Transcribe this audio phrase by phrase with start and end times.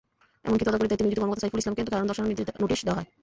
[0.45, 2.31] এমনকি তদারকির দায়িত্বে নিয়োজিত কর্মকর্তা সাইফুল ইসলামকে কারণ দর্শানোর
[2.63, 3.07] নোটিশ দেওয়া হয়।